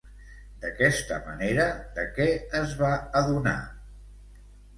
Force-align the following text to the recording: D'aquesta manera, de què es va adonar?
D'aquesta 0.61 1.19
manera, 1.27 1.67
de 1.99 2.07
què 2.15 2.27
es 2.61 2.75
va 2.81 2.91
adonar? 3.21 3.55